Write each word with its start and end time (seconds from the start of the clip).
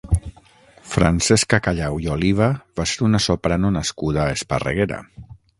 Francesca 0.93 1.59
Callao 1.67 1.99
i 2.07 2.11
Oliva 2.15 2.49
va 2.81 2.87
ser 2.93 3.07
una 3.11 3.23
soprano 3.29 3.73
nascuda 3.79 4.25
a 4.25 4.37
Esparreguera. 4.39 5.03